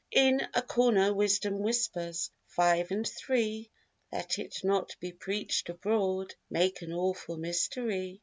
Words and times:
In 0.15 0.41
a 0.55 0.63
corner 0.63 1.13
wisdom 1.13 1.59
whispers. 1.59 2.31
Five 2.47 2.89
and 2.89 3.07
three 3.07 3.69
(Let 4.11 4.39
it 4.39 4.63
not 4.63 4.95
be 4.99 5.11
preached 5.11 5.69
abroad) 5.69 6.33
make 6.49 6.81
an 6.81 6.91
awful 6.91 7.37
mystery. 7.37 8.19